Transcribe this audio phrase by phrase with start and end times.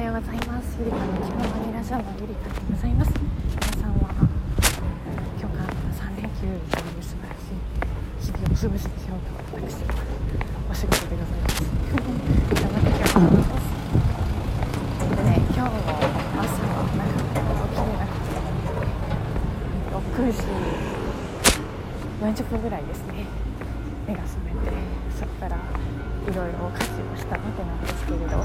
[0.00, 0.78] はようございます。
[0.80, 3.12] ゆりかの気ままにラジオのゆりかでございます。
[3.20, 7.60] 皆さんは今日から3連休という素晴らしい
[8.24, 9.92] 日々をお過ごしでしょうか私は
[10.72, 13.68] お仕事でございます頑張って今日も頑張ります
[15.04, 15.84] でね今日の
[16.48, 17.44] 朝はなか？
[17.44, 18.40] なか起きれなくて
[20.00, 20.48] 6時
[22.40, 23.28] 40分ぐらいですね
[24.08, 24.72] 目が覚めて
[25.12, 25.60] そこからい
[26.32, 28.40] ろいろ家事をしたわけなんですけれど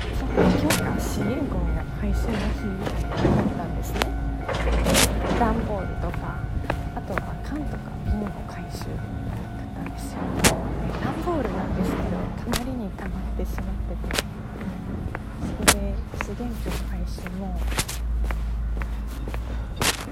[0.00, 4.00] 今日が資源ゴミの回収の日だったんですね
[5.40, 6.38] 段ボールとか
[6.94, 10.20] あとは缶とか瓶の回収だったんですよ
[11.02, 12.06] 段ボールなんですけど
[12.38, 14.22] たまりに溜まってしまってて
[15.66, 17.58] それで資源ゴミ回収も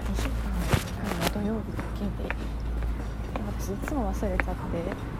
[0.02, 0.50] 2週間
[1.22, 2.34] の土曜日だけで
[3.60, 5.16] 私いつも忘れちゃって。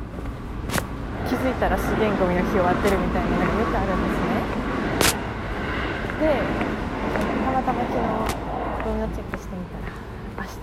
[1.27, 4.47] 気づいたら資源ゴミの日終わってるみたいなのがよくあるんですね。
[6.23, 6.39] で
[7.45, 8.07] たまたま昨日
[8.87, 9.91] ゴミをチェックしてみたら
[10.39, 10.55] 明日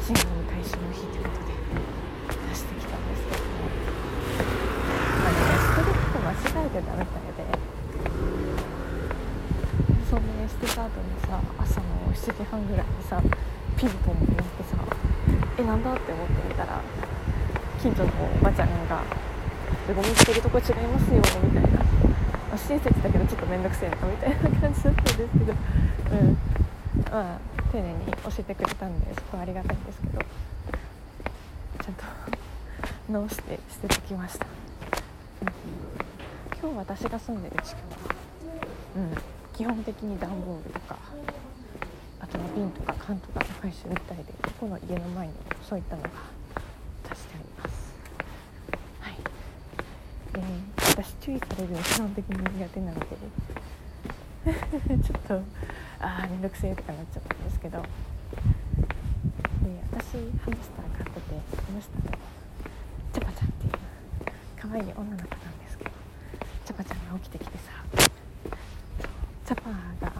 [0.00, 1.52] 資源ゴミ回収の日ということで
[2.48, 3.68] 出してきたんですけども
[5.22, 7.52] あのね捨てること間違えてたみたいで
[10.08, 13.20] そんな捨てた後にさ朝の7時半ぐらいにさ
[13.76, 14.80] ピンポンも鳴ってさ
[15.60, 16.80] えなんだって思ってみたら
[17.80, 19.04] 近所のおばちゃんが
[19.88, 21.78] ゴミ捨てるとこ違いますよみたいな、
[22.50, 25.52] ま、親切だけどちょっと面倒くせえなみたいな感じだったんですけど
[26.12, 26.38] うん。
[27.10, 27.38] まあ
[27.72, 30.20] 丁寧に教えてくれたんでそこはありがたいんですけど。
[31.82, 32.04] ちゃんと
[33.08, 34.46] 直して捨ててきました、
[35.42, 37.82] うん、今日私が住んでる地区は、
[38.96, 39.16] うん、
[39.52, 40.96] 基本的に段ボールとか
[42.20, 45.32] あとは瓶とか缶とかの回収みたいでここの家の前に
[45.68, 46.10] そういったのが
[47.10, 47.92] 出してあります
[50.32, 53.06] で私注意されるの基本的に苦手なので。
[55.02, 55.34] ちょっと
[56.00, 57.80] ああ面倒くせえとかなっちゃったんですけど。
[57.80, 57.86] で
[59.90, 60.12] 私
[60.44, 62.18] ハムスター飼っててハムスターの
[63.12, 63.72] チャパちゃんっていう
[64.60, 65.90] 可愛い女の子なんですけど。
[66.66, 67.72] チャパちゃんが起きてきてさ。
[69.46, 69.70] チャパ
[70.04, 70.12] が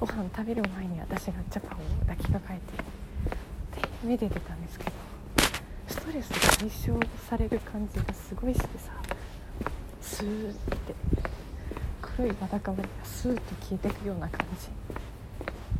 [0.00, 2.60] ご飯食べる前に私がチャパを抱きかかえ
[3.72, 4.90] てでめでてたんですけど。
[5.88, 8.92] ストレスが解消される感じがすごいしてさ。
[10.08, 10.94] スーって
[12.00, 14.68] 黒いわだかまりがスーッと消えていくような感じ。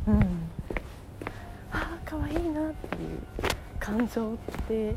[0.07, 0.21] うん。
[1.71, 3.19] ああかわいいなっていう
[3.79, 4.95] 感情って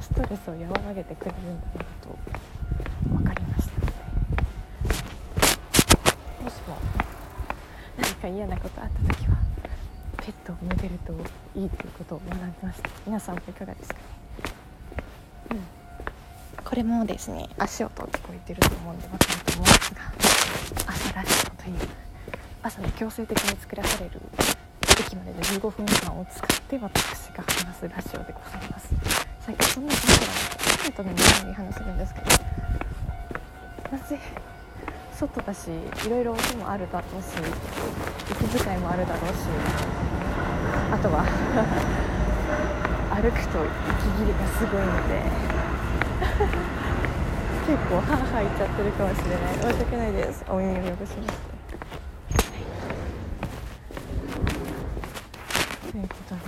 [0.00, 0.58] ストレスを和
[0.88, 2.18] らげてくれるんだなと
[3.08, 3.80] 分かりました。
[3.80, 3.92] ので
[6.42, 6.76] もしも
[7.96, 9.36] 何か嫌なことあった時は
[10.18, 11.12] ペットをめでると
[11.58, 12.90] いいということを学びました。
[13.06, 14.00] 皆さんもいかがですかね？
[15.52, 15.83] うん。
[16.64, 20.00] これもですね足音聞こえてると思うんで分かると思うんですが
[20.86, 21.88] 朝ラジオという
[22.62, 24.20] 朝に強制的に作らされる
[24.98, 28.94] 駅までの15分間を使って私が話すラジオでございます
[29.40, 32.26] 最近そんな感じなんです初めての皆さんに話せるんですけど
[33.92, 34.18] なぜ
[35.12, 35.68] 外だし
[36.06, 37.26] いろいろ音もあるだろうし
[38.46, 39.34] 息遣いもあるだろうし
[40.90, 41.24] あとは
[43.14, 45.53] 歩くと息切れがすごいので
[47.66, 50.44] 結構ハーハーいっちゃってるかもしれない申し訳ないです。
[50.48, 51.18] お耳を汚しまして
[55.90, 56.40] ということで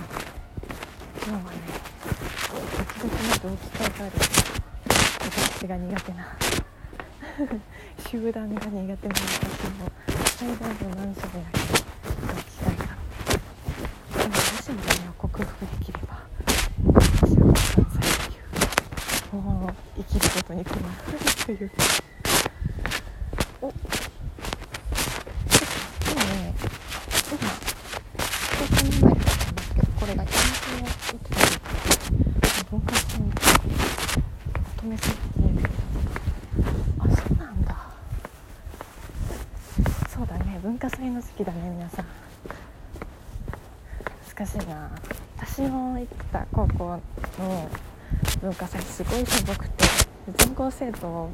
[1.25, 1.57] 今日はね
[2.99, 4.13] 時々まだ置き換えがある
[5.57, 6.17] 私が苦手な。
[8.09, 9.85] 集団が苦手な私の
[10.37, 11.59] 最大の難所である
[12.25, 12.81] 動機会が
[14.17, 16.07] でももしもそれを克服できれば
[16.93, 19.66] 私は関西もう
[19.97, 20.83] 生きることに困る
[21.45, 21.71] という
[23.61, 23.71] お
[26.11, 26.53] 今ね
[27.29, 27.49] 今
[28.57, 31.51] 高校に前だったんですけどこれが検証を打ってたり
[32.69, 33.33] 文化祭にま
[34.77, 35.69] とめされてる
[36.99, 37.75] あそうなんだ
[40.09, 42.05] そうだね文化祭の時期だね皆さん
[44.35, 44.91] 難しいな
[45.37, 46.99] 私の行った高校
[47.39, 47.69] の
[48.41, 49.85] 文化祭すごいしょぼくて
[50.37, 51.29] 全校生徒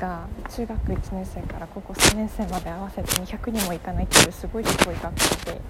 [0.00, 5.60] が中学1年生から高校3年生まで合わせて200人もいかないっていうすごいすごい学校で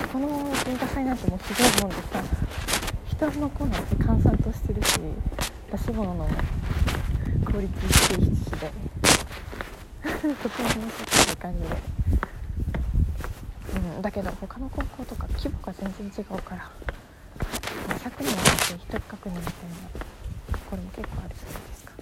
[0.00, 2.22] そこの文化祭なんてもうひどいもんでさ
[3.06, 4.98] 人の子なんて閑散としてるし
[5.70, 6.26] 出し物の
[7.44, 8.70] クオリティ低いしで
[10.42, 11.66] とても面白いいう感じで、
[13.96, 16.70] うん、だけど他の高校とか規模が全然違うから。
[18.72, 19.56] 100人の人1人確認みたいな
[20.70, 21.92] これも結構あるじゃないですか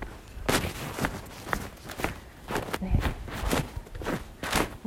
[2.85, 3.01] ね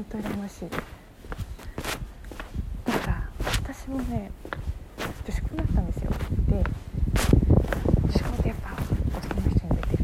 [0.09, 0.69] と羨ましい
[2.85, 3.29] だか
[3.63, 4.31] 私もね
[5.25, 6.11] 女子校だったんですよ
[6.49, 8.71] で女子校ってやっぱ
[9.17, 10.03] 男の人に出てる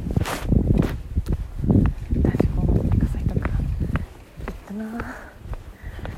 [2.21, 4.83] 男子校の文化祭とか行ったな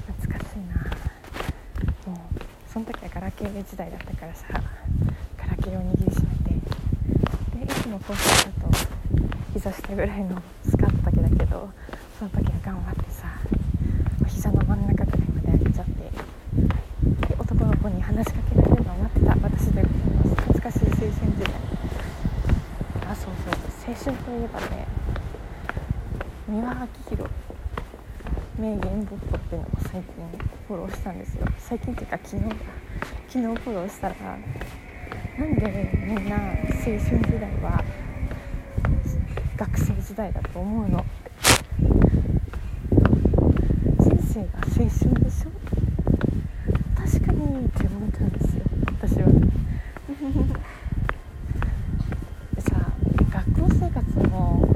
[0.07, 2.37] 懐かしいなもう
[2.71, 4.80] その時はガラケー時代だったからさ
[5.61, 8.17] ガラケーを握りしめてでいつも高校だ
[8.67, 8.73] と
[9.53, 11.69] 膝下ぐらいのスカートだけだけど
[12.17, 13.27] その時は頑張ってさ
[14.27, 15.91] 膝の真ん中ぐらいまで上げちゃって
[17.27, 19.35] で男の子に話しかけられるのを待ってた。
[19.41, 20.29] 私でございます。
[20.29, 21.53] 懐かしい青春時代。
[23.07, 23.53] あそうそう。
[23.87, 24.87] 青春といえばね
[26.47, 27.29] 三輪明宏
[28.57, 30.03] 名言ボットっていうのを最近
[30.67, 31.45] フォローしたんですよ。
[31.59, 32.43] 最近っていうか昨日
[33.27, 34.15] 昨日フォローしたら
[35.41, 37.83] なんでみんな青春時代は
[39.57, 41.03] 学生時代だと思うの？
[43.99, 45.49] 人生が青春でしょ？
[46.95, 48.61] 確かにって思ったんですよ。
[49.01, 49.25] 私は。
[52.53, 52.75] でさ
[53.31, 54.67] 学校生活も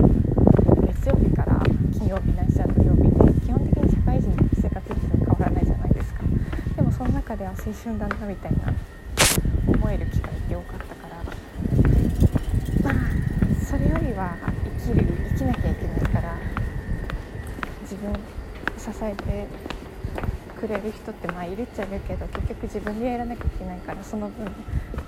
[0.87, 1.61] 月曜日から
[1.93, 3.09] 金曜日ないしは土曜日で
[3.45, 6.23] 基本的に社会人の生活リズム変わらないじゃないですか。
[6.75, 8.73] でもその中では青春だなみたいな
[9.95, 11.23] える機会って多かったから
[12.83, 14.37] まあそれよりは
[14.85, 16.37] 生きる生きなきゃいけないから
[17.81, 18.13] 自分
[18.77, 19.47] 支えて
[20.59, 24.45] くれる人ってまあいるっちゃいるけど結局自分でやらなきゃいけないからその分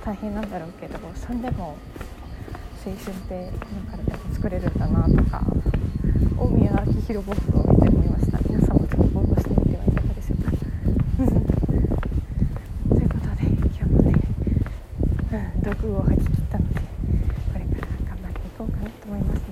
[0.03, 1.77] 大変なんだろうけどそれでも
[2.85, 5.41] 青春って今かでも作れるんだなとか
[6.37, 10.51] 大宮明宏ボットを見て思いました皆さんもちょっとフォローしてみてはいかがでしょうか
[12.89, 14.13] ということで今日もね、
[15.33, 19.46] うん、毒を吐き切ったのでこれから頑張っていこうかなと思います。